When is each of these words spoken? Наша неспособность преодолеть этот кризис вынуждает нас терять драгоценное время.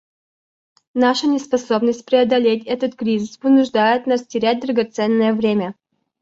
Наша 0.95 1.27
неспособность 1.27 2.07
преодолеть 2.07 2.65
этот 2.65 2.95
кризис 2.95 3.37
вынуждает 3.39 4.07
нас 4.07 4.25
терять 4.25 4.61
драгоценное 4.61 5.31
время. 5.31 5.75